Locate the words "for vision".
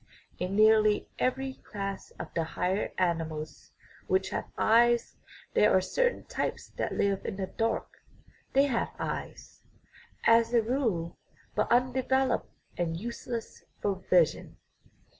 13.79-14.57